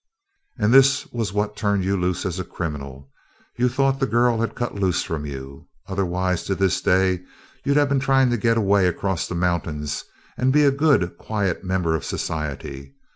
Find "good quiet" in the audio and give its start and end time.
10.71-11.63